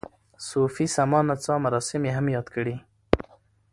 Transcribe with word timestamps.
صوفي 0.47 0.85
سما 0.95 1.19
نڅا 1.27 1.55
مراسم 1.65 2.01
یې 2.07 2.11
هم 2.17 2.25
یاد 2.35 2.47
کړي. 2.55 2.75